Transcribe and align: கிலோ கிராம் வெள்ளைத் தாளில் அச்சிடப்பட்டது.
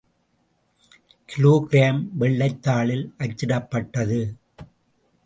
கிலோ 1.25 1.67
கிராம் 1.69 2.07
வெள்ளைத் 2.13 2.67
தாளில் 2.67 3.05
அச்சிடப்பட்டது. 3.19 4.35